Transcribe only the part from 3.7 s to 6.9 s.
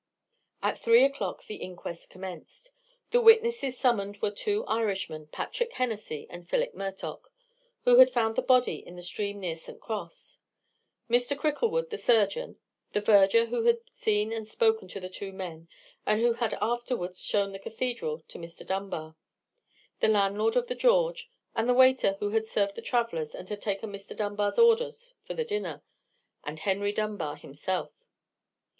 summoned were the two Irishmen, Patrick Hennessy and Philip